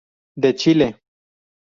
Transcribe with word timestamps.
De 0.35 0.51
Chile. 0.55 0.89